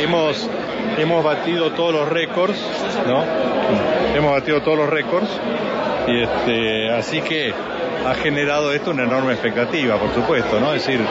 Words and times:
Hemos, 0.00 0.48
hemos 0.98 1.24
batido 1.24 1.72
todos 1.72 1.92
los 1.92 2.08
récords, 2.08 2.58
¿no? 3.06 3.22
Hemos 4.16 4.32
batido 4.32 4.62
todos 4.62 4.78
los 4.78 4.88
récords 4.88 5.28
y 6.08 6.22
este, 6.22 6.90
así 6.90 7.20
que 7.20 7.52
ha 8.06 8.14
generado 8.14 8.72
esto 8.72 8.90
una 8.90 9.04
enorme 9.04 9.32
expectativa, 9.32 9.98
por 9.98 10.14
supuesto, 10.14 10.58
¿no? 10.58 10.72
Es 10.72 10.86
decir, 10.86 11.04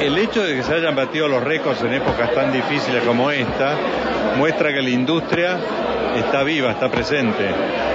el 0.00 0.16
hecho 0.16 0.42
de 0.44 0.54
que 0.54 0.62
se 0.62 0.74
hayan 0.74 0.94
batido 0.94 1.26
los 1.26 1.42
récords 1.42 1.82
en 1.82 1.94
épocas 1.94 2.32
tan 2.32 2.52
difíciles 2.52 3.02
como 3.02 3.30
esta 3.30 3.74
muestra 4.36 4.72
que 4.72 4.82
la 4.82 4.90
industria 4.90 5.58
está 6.18 6.42
viva, 6.42 6.70
está 6.70 6.90
presente 6.90 7.44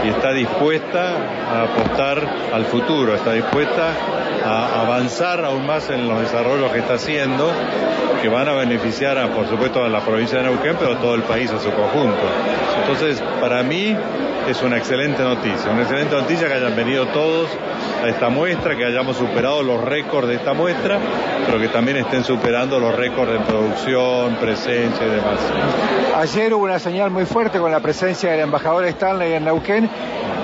y 0.05 0.09
está 0.09 0.32
dispuesta 0.32 1.15
a 1.52 1.64
apostar 1.64 2.21
al 2.54 2.65
futuro, 2.65 3.15
está 3.15 3.34
dispuesta 3.34 3.91
a 4.45 4.82
avanzar 4.82 5.43
aún 5.43 5.65
más 5.65 5.89
en 5.89 6.07
los 6.07 6.20
desarrollos 6.21 6.71
que 6.71 6.79
está 6.79 6.96
haciendo, 6.96 7.51
que 8.21 8.29
van 8.29 8.47
a 8.47 8.54
beneficiar, 8.54 9.18
a, 9.18 9.28
por 9.29 9.47
supuesto, 9.47 9.83
a 9.83 9.89
la 9.89 10.01
provincia 10.01 10.38
de 10.38 10.46
Neuquén, 10.46 10.75
pero 10.79 10.93
a 10.93 11.00
todo 11.00 11.15
el 11.15 11.23
país 11.23 11.51
a 11.51 11.59
su 11.59 11.71
conjunto. 11.71 12.21
Entonces, 12.82 13.21
para 13.42 13.64
mí 13.64 13.96
es 14.47 14.61
una 14.61 14.78
excelente 14.78 15.23
noticia, 15.23 15.71
una 15.71 15.82
excelente 15.82 16.15
noticia 16.15 16.47
que 16.47 16.54
hayan 16.54 16.75
venido 16.75 17.07
todos 17.07 17.50
a 18.05 18.09
esta 18.09 18.29
muestra, 18.29 18.75
que 18.75 18.86
hayamos 18.86 19.18
superado 19.18 19.64
los 19.64 19.82
récords 19.83 20.27
de 20.27 20.36
esta 20.36 20.54
muestra, 20.54 21.00
pero 21.45 21.59
que 21.59 21.68
también 21.69 21.97
estén 21.97 22.23
superando 22.23 22.79
los 22.79 22.95
récords 22.95 23.31
de 23.33 23.39
producción, 23.39 24.36
presencia 24.36 25.05
y 25.05 25.09
demás. 25.09 25.39
Ayer 26.15 26.54
hubo 26.54 26.64
una 26.64 26.79
señal 26.79 27.11
muy 27.11 27.25
fuerte 27.25 27.59
con 27.59 27.71
la 27.71 27.79
presencia 27.79 28.31
del 28.31 28.41
embajador 28.41 28.86
Stanley 28.86 29.33
en 29.33 29.45
Neuquén 29.45 29.89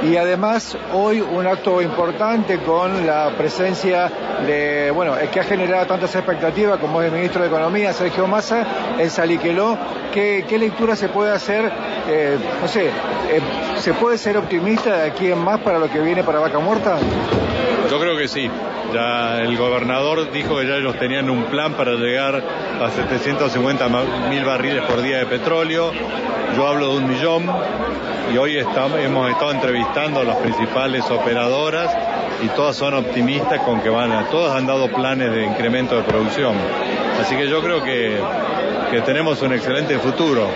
y 0.04 0.18
además 0.18 0.76
hoy 0.94 1.22
un 1.22 1.46
acto 1.46 1.82
importante 1.82 2.58
con 2.60 3.06
la 3.06 3.32
presencia 3.38 4.12
de, 4.46 4.92
bueno, 4.92 5.16
el 5.16 5.30
que 5.30 5.40
ha 5.40 5.44
generado 5.44 5.86
tantas 5.86 6.16
expectativas 6.16 6.80
como 6.80 7.02
es 7.02 7.08
el 7.08 7.14
ministro 7.14 7.42
de 7.42 7.48
Economía, 7.48 7.94
Sergio 7.94 8.28
Massa, 8.28 8.66
en 8.98 9.10
Saliqueló. 9.10 9.78
¿Qué, 10.12 10.44
lectura 10.60 10.96
se 10.96 11.10
puede 11.10 11.32
hacer? 11.32 11.72
Eh, 12.08 12.38
no 12.62 12.68
sé, 12.68 12.88
eh, 12.88 13.42
¿se 13.78 13.94
puede 13.94 14.18
ser 14.18 14.38
optimista 14.38 14.98
de 14.98 15.10
aquí 15.10 15.32
en 15.32 15.38
más 15.38 15.60
para 15.60 15.80
lo 15.80 15.90
que 15.90 16.00
viene 16.00 16.24
para 16.24 16.40
Vaca 16.40 16.60
Muerta? 16.60 16.98
Yo 17.90 18.00
creo 18.00 18.18
que 18.18 18.28
sí. 18.28 18.50
Ya 18.94 19.40
el 19.40 19.58
gobernador 19.58 20.32
dijo 20.32 20.58
que 20.58 20.68
ya 20.68 20.76
ellos 20.76 20.98
tenían 20.98 21.30
un 21.30 21.46
plan 21.46 21.74
para 21.74 21.94
llegar 21.94 22.44
a 22.82 22.90
750 22.90 23.88
mil 24.30 24.44
barriles 24.44 24.84
por 24.84 25.02
día 25.02 25.20
de 25.20 25.26
petróleo. 25.26 25.92
Yo 26.56 26.68
hablo 26.68 26.90
de 26.92 26.98
un 26.98 27.08
millón 27.08 27.50
y 28.34 28.38
hoy 28.38 28.58
estamos, 28.58 29.00
hemos 29.00 29.30
estado 29.30 29.52
entrevistando 29.52 30.20
a 30.20 30.24
las 30.24 30.38
principales 30.38 31.10
operadoras 31.10 31.96
y 32.44 32.48
todas 32.50 32.76
son 32.76 32.94
optimistas 32.94 33.60
con 33.62 33.82
que 33.82 33.90
van 33.90 34.12
a, 34.12 34.26
todas 34.30 34.58
han 34.58 34.68
dado 34.68 34.90
planes 34.90 35.32
de 35.32 35.46
incremento 35.46 35.96
de 35.96 36.04
producción. 36.04 36.56
Así 37.20 37.36
que 37.36 37.48
yo 37.48 37.62
creo 37.62 37.84
que, 37.84 38.20
que 38.90 39.02
tenemos 39.02 39.42
un 39.42 39.54
excelente 39.54 39.98
futuro. 40.00 40.48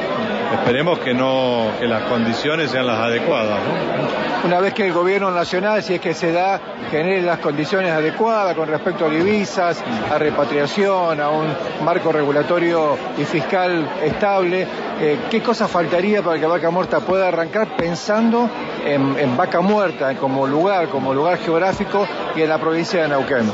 Esperemos 0.59 1.00
que 1.00 1.14
no, 1.14 1.72
que 1.80 1.88
las 1.88 2.03
condiciones 2.03 2.72
sean 2.72 2.88
las 2.88 3.00
adecuadas. 3.00 3.59
¿no? 3.59 4.45
Una 4.45 4.59
vez 4.59 4.73
que 4.73 4.86
el 4.86 4.94
gobierno 4.94 5.31
nacional, 5.31 5.84
si 5.84 5.95
es 5.95 6.00
que 6.00 6.14
se 6.14 6.31
da, 6.31 6.59
genere 6.89 7.22
las 7.22 7.39
condiciones 7.39 7.92
adecuadas 7.92 8.56
con 8.56 8.67
respecto 8.67 9.06
a 9.06 9.09
divisas, 9.09 9.84
a 10.12 10.17
repatriación, 10.17 11.20
a 11.20 11.30
un 11.30 11.47
marco 11.84 12.12
regulatorio 12.12 12.97
y 13.17 13.25
fiscal 13.25 13.88
estable, 14.03 14.67
eh, 15.02 15.20
¿qué 15.30 15.42
cosa 15.42 15.67
faltaría 15.67 16.22
para 16.22 16.39
que 16.39 16.45
Vaca 16.45 16.69
Muerta 16.69 17.00
pueda 17.00 17.28
arrancar 17.28 17.75
pensando 17.75 18.50
en, 18.86 19.17
en 19.19 19.36
Vaca 19.36 19.62
Muerta 19.62 20.16
como 20.16 20.47
lugar, 20.47 20.90
como 20.90 21.14
lugar 21.14 21.38
geográfico 21.40 22.08
y 22.36 22.42
en 22.42 22.50
la 22.50 22.58
provincia 22.58 23.02
de 23.02 23.08
Neuquén? 23.09 23.52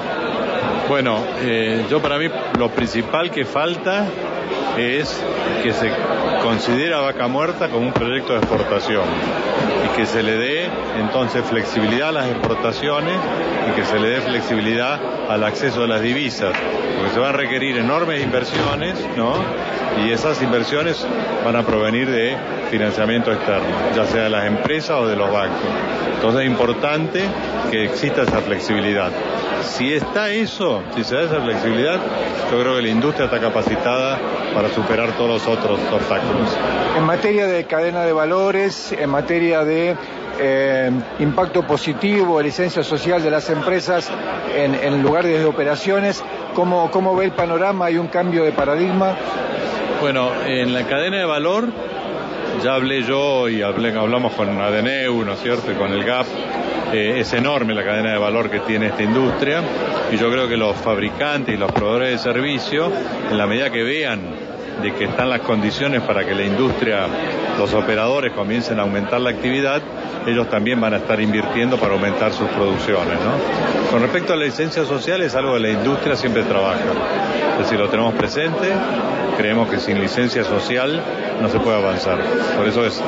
Bueno, 0.88 1.20
eh, 1.40 1.86
yo 1.90 2.02
para 2.02 2.18
mí 2.18 2.28
lo 2.60 2.70
principal 2.70 3.32
que 3.32 3.46
falta 3.46 4.06
es 4.78 5.24
que 5.64 5.72
se 5.72 5.90
considera 6.42 7.00
Vaca 7.00 7.28
Muerta 7.28 7.70
como 7.70 7.88
un 7.88 7.94
proyecto 7.94 8.34
de 8.34 8.40
exportación 8.40 9.06
y 9.86 9.96
que 9.96 10.06
se 10.06 10.24
le 10.24 10.38
dé 10.38 10.70
entonces 11.00 11.46
flexibilidad 11.46 12.10
a 12.10 12.12
las 12.12 12.28
exportaciones 12.28 13.18
y 13.70 13.76
que 13.76 13.86
se 13.86 14.00
le 14.00 14.10
dé 14.10 14.22
flexibilidad 14.22 15.00
al 15.30 15.44
acceso 15.44 15.84
a 15.84 15.88
las 15.88 16.02
divisas, 16.02 16.54
porque 16.98 17.14
se 17.14 17.20
van 17.20 17.36
a 17.36 17.38
requerir 17.38 17.78
enormes 17.78 18.24
inversiones, 18.24 18.96
¿no? 19.16 19.34
Y 20.04 20.12
esas 20.12 20.42
inversiones 20.42 21.06
van 21.46 21.56
a 21.56 21.64
provenir 21.64 22.10
de 22.10 22.36
financiamiento 22.72 23.34
externo, 23.34 23.68
ya 23.94 24.06
sea 24.06 24.24
de 24.24 24.30
las 24.30 24.46
empresas 24.46 24.92
o 24.92 25.08
de 25.08 25.16
los 25.18 25.30
bancos. 25.32 25.60
Entonces 26.16 26.42
es 26.42 26.48
importante 26.48 27.22
que 27.70 27.86
exista 27.86 28.24
esa 28.24 28.40
flexibilidad. 28.40 29.12
Si 29.64 29.94
está 29.94 30.30
eso, 30.30 30.82
si 30.96 31.04
se 31.04 31.16
da 31.16 31.24
esa 31.24 31.42
flexibilidad, 31.42 32.00
yo 32.50 32.60
creo 32.60 32.76
que 32.78 32.82
la 32.82 32.90
industria 32.90 33.26
está 33.26 33.40
capacitada 33.40 34.18
para 34.56 34.70
superar 34.70 35.12
todos 35.12 35.30
los 35.30 35.48
otros 35.48 35.80
obstáculos. 35.92 36.58
En 36.98 37.04
materia 37.04 37.46
de 37.46 37.66
cadena 37.66 38.04
de 38.06 38.14
valores, 38.14 38.92
en 38.92 39.10
materia 39.10 39.64
de 39.64 39.96
eh, 40.40 40.92
impacto 41.20 41.64
positivo, 41.64 42.42
licencia 42.42 42.84
social 42.84 43.22
de 43.22 43.30
las 43.30 43.50
empresas 43.50 44.10
en, 44.56 44.76
en 44.76 45.04
lugares 45.04 45.38
de 45.38 45.46
operaciones, 45.46 46.24
¿cómo, 46.56 46.90
¿cómo 46.90 47.16
ve 47.16 47.26
el 47.26 47.32
panorama? 47.32 47.86
¿Hay 47.86 47.98
un 47.98 48.08
cambio 48.08 48.44
de 48.44 48.52
paradigma? 48.52 49.16
Bueno, 50.02 50.32
en 50.46 50.74
la 50.74 50.84
cadena 50.88 51.18
de 51.18 51.26
valor 51.26 51.68
ya 52.64 52.76
hablé 52.76 53.04
yo 53.04 53.50
y 53.50 53.62
hablamos 53.62 54.34
con 54.34 54.50
ADNEU, 54.60 55.26
¿no 55.26 55.34
es 55.34 55.40
cierto?, 55.42 55.72
y 55.72 55.76
con 55.76 55.92
el 55.92 56.04
GAP. 56.04 56.28
Eh, 56.94 57.22
es 57.22 57.34
enorme 57.34 57.74
la 57.74 57.84
cadena 57.84 58.12
de 58.12 58.18
valor 58.18 58.50
que 58.50 58.60
tiene 58.60 58.88
esta 58.88 59.02
industria 59.02 59.64
y 60.12 60.18
yo 60.18 60.30
creo 60.30 60.48
que 60.48 60.58
los 60.58 60.76
fabricantes 60.76 61.56
y 61.56 61.58
los 61.58 61.72
proveedores 61.72 62.12
de 62.12 62.18
servicio, 62.18 62.92
en 63.30 63.38
la 63.38 63.48
medida 63.48 63.70
que 63.70 63.82
vean 63.82 64.51
de 64.82 64.94
que 64.94 65.06
están 65.06 65.30
las 65.30 65.42
condiciones 65.42 66.02
para 66.02 66.26
que 66.26 66.34
la 66.34 66.44
industria, 66.44 67.08
los 67.58 67.74
operadores 67.74 68.34
comiencen 68.34 68.80
a 68.80 68.84
aumentar 68.84 69.22
la 69.22 69.32
actividad, 69.32 69.82
ellos 70.26 70.50
también 70.50 70.80
van 70.80 70.94
a 70.94 70.98
estar 70.98 71.20
invirtiendo 71.20 71.78
para 71.78 71.94
aumentar 71.94 72.32
sus 72.32 72.48
producciones. 72.50 73.20
¿no? 73.20 73.90
Con 73.92 74.02
respecto 74.02 74.34
a 74.34 74.36
la 74.36 74.46
licencia 74.46 74.86
social 74.86 75.22
es 75.22 75.36
algo 75.36 75.54
que 75.54 75.60
la 75.60 75.70
industria 75.70 76.16
siempre 76.16 76.44
trabaja. 76.44 76.80
Es 77.54 77.60
decir, 77.60 77.80
lo 77.80 77.90
tenemos 77.90 78.14
presente, 78.16 78.72
creemos 79.38 79.70
que 79.70 79.80
sin 79.80 80.00
licencia 80.00 80.44
social 80.44 81.02
no 81.42 81.50
se 81.50 81.60
puede 81.60 81.78
avanzar. 81.78 82.20
Por 82.58 82.68
eso 82.68 82.86
es, 82.86 83.02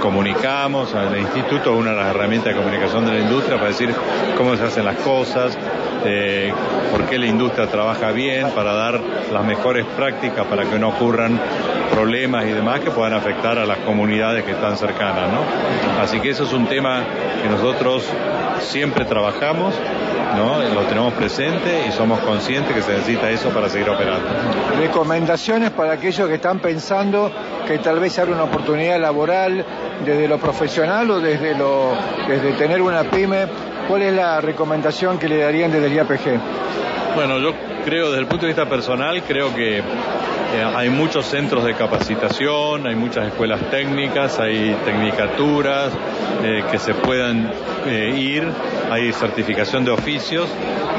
comunicamos 0.00 0.94
al 0.94 1.16
instituto 1.18 1.74
una 1.74 1.90
de 1.90 1.96
las 1.96 2.06
herramientas 2.14 2.54
de 2.54 2.60
comunicación 2.60 3.04
de 3.06 3.12
la 3.12 3.20
industria 3.20 3.56
para 3.56 3.68
decir 3.68 3.94
cómo 4.36 4.56
se 4.56 4.64
hacen 4.64 4.84
las 4.84 4.96
cosas, 4.96 5.56
eh, 6.04 6.52
por 6.90 7.04
qué 7.06 7.18
la 7.18 7.26
industria 7.26 7.66
trabaja 7.66 8.10
bien, 8.12 8.50
para 8.50 8.72
dar 8.72 9.00
las 9.32 9.44
mejores 9.44 9.86
prácticas 9.96 10.46
para 10.46 10.64
que 10.64 10.78
no 10.78 10.88
ocurran 10.88 11.40
problemas 11.90 12.46
y 12.46 12.52
demás 12.52 12.80
que 12.80 12.90
puedan 12.90 13.14
afectar 13.14 13.58
a 13.58 13.66
las 13.66 13.78
comunidades 13.78 14.44
que 14.44 14.52
están 14.52 14.76
cercanas. 14.76 15.30
¿no? 15.32 15.40
Así 16.00 16.20
que 16.20 16.30
eso 16.30 16.44
es 16.44 16.52
un 16.52 16.66
tema 16.66 17.02
que 17.42 17.48
nosotros 17.48 18.04
siempre 18.60 19.04
trabajamos, 19.04 19.74
¿no? 20.36 20.62
lo 20.74 20.82
tenemos 20.82 21.12
presente 21.14 21.86
y 21.88 21.92
somos 21.92 22.20
conscientes 22.20 22.74
que 22.74 22.82
se 22.82 22.92
necesita 22.92 23.30
eso 23.30 23.50
para 23.50 23.68
seguir 23.68 23.90
operando. 23.90 24.26
Recomendaciones 24.78 25.70
para 25.70 25.92
aquellos 25.92 26.28
que 26.28 26.34
están 26.34 26.60
pensando 26.60 27.30
que 27.66 27.78
tal 27.78 28.00
vez 28.00 28.18
haya 28.18 28.32
una 28.32 28.44
oportunidad 28.44 29.00
laboral 29.00 29.64
desde 30.04 30.28
lo 30.28 30.38
profesional 30.38 31.10
o 31.10 31.20
desde, 31.20 31.54
lo, 31.54 31.92
desde 32.26 32.52
tener 32.52 32.80
una 32.80 33.04
pyme. 33.04 33.46
¿Cuál 33.90 34.02
es 34.02 34.14
la 34.14 34.40
recomendación 34.40 35.18
que 35.18 35.28
le 35.28 35.38
darían 35.38 35.72
desde 35.72 35.88
el 35.88 35.94
IAPG? 35.94 36.99
Bueno, 37.14 37.38
yo 37.38 37.52
creo 37.84 38.10
desde 38.10 38.20
el 38.20 38.26
punto 38.26 38.46
de 38.46 38.52
vista 38.52 38.68
personal, 38.68 39.22
creo 39.24 39.54
que 39.54 39.82
hay 40.76 40.90
muchos 40.90 41.26
centros 41.26 41.64
de 41.64 41.74
capacitación, 41.74 42.86
hay 42.86 42.94
muchas 42.94 43.28
escuelas 43.28 43.60
técnicas, 43.70 44.38
hay 44.38 44.76
tecnicaturas 44.84 45.92
eh, 46.42 46.64
que 46.70 46.78
se 46.78 46.94
puedan 46.94 47.50
eh, 47.86 48.14
ir, 48.16 48.44
hay 48.90 49.12
certificación 49.12 49.84
de 49.84 49.92
oficios, 49.92 50.48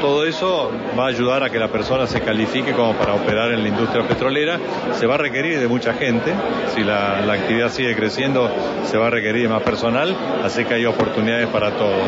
todo 0.00 0.24
eso 0.24 0.70
va 0.98 1.04
a 1.04 1.08
ayudar 1.08 1.42
a 1.44 1.50
que 1.50 1.58
la 1.58 1.68
persona 1.68 2.06
se 2.06 2.20
califique 2.20 2.72
como 2.72 2.94
para 2.94 3.14
operar 3.14 3.52
en 3.52 3.62
la 3.62 3.68
industria 3.68 4.06
petrolera, 4.06 4.58
se 4.98 5.06
va 5.06 5.14
a 5.14 5.18
requerir 5.18 5.60
de 5.60 5.68
mucha 5.68 5.94
gente, 5.94 6.32
si 6.74 6.82
la, 6.82 7.20
la 7.20 7.34
actividad 7.34 7.70
sigue 7.70 7.94
creciendo 7.94 8.50
se 8.84 8.96
va 8.98 9.08
a 9.08 9.10
requerir 9.10 9.42
de 9.42 9.48
más 9.48 9.62
personal, 9.62 10.14
así 10.44 10.64
que 10.64 10.74
hay 10.74 10.86
oportunidades 10.86 11.48
para 11.48 11.70
todos. 11.72 12.00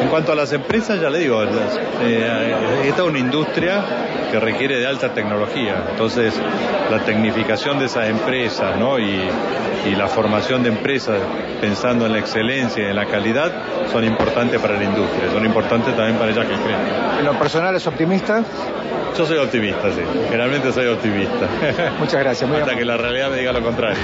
En 0.00 0.08
cuanto 0.08 0.32
a 0.32 0.34
las 0.34 0.52
empresas, 0.52 1.00
ya 1.00 1.08
le 1.08 1.18
digo, 1.18 1.42
eh, 1.42 2.54
esta 2.84 3.02
es 3.02 3.08
una 3.08 3.18
industria 3.24 3.82
que 4.30 4.38
requiere 4.40 4.78
de 4.78 4.86
alta 4.86 5.12
tecnología. 5.12 5.74
Entonces, 5.90 6.34
la 6.90 6.98
tecnificación 7.00 7.78
de 7.78 7.86
esas 7.86 8.08
empresas 8.08 8.76
¿no? 8.78 8.98
y, 8.98 9.28
y 9.86 9.94
la 9.96 10.08
formación 10.08 10.62
de 10.62 10.68
empresas 10.70 11.18
pensando 11.60 12.06
en 12.06 12.12
la 12.12 12.18
excelencia 12.18 12.82
y 12.84 12.90
en 12.90 12.96
la 12.96 13.06
calidad 13.06 13.52
son 13.92 14.04
importantes 14.04 14.60
para 14.60 14.74
la 14.76 14.84
industria, 14.84 15.30
son 15.32 15.44
importantes 15.44 15.94
también 15.96 16.16
para 16.18 16.30
ella 16.30 16.42
que 16.42 16.54
creen. 16.54 16.80
¿En 17.20 17.24
lo 17.24 17.38
personal 17.38 17.74
es 17.76 17.86
optimista? 17.86 18.42
Yo 19.16 19.24
soy 19.24 19.38
optimista, 19.38 19.90
sí. 19.92 20.00
Generalmente 20.28 20.72
soy 20.72 20.86
optimista. 20.88 21.46
Muchas 21.98 22.20
gracias. 22.20 22.48
Muy 22.50 22.58
Hasta 22.58 22.72
amable. 22.72 22.78
que 22.78 22.84
la 22.84 22.96
realidad 22.96 23.30
me 23.30 23.36
diga 23.36 23.52
lo 23.52 23.62
contrario. 23.62 24.02